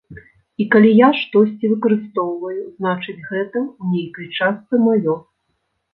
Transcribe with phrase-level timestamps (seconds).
[0.63, 5.15] І калі я штосьці выкарыстоўваю, значыць гэта, ў нейкай частцы, маё.